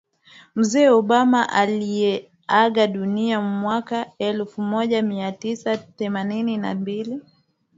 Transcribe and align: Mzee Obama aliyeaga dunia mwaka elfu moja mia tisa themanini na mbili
Mzee 0.55 0.89
Obama 0.89 1.49
aliyeaga 1.49 2.87
dunia 2.87 3.41
mwaka 3.41 4.11
elfu 4.19 4.61
moja 4.61 5.01
mia 5.01 5.31
tisa 5.31 5.77
themanini 5.77 6.57
na 6.57 6.75
mbili 6.75 7.21